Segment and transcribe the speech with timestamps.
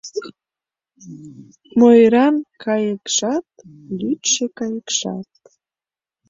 [1.79, 3.45] Мойран кайыкшат-
[3.99, 5.29] лӱдшӧ кайыкшат